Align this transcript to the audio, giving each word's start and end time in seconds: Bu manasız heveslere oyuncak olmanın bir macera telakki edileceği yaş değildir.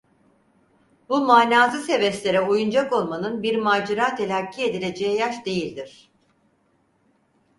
Bu 1.09 1.25
manasız 1.25 1.89
heveslere 1.89 2.41
oyuncak 2.41 2.93
olmanın 2.93 3.43
bir 3.43 3.55
macera 3.57 4.15
telakki 4.15 4.65
edileceği 4.65 5.17
yaş 5.17 5.45
değildir. 5.45 6.11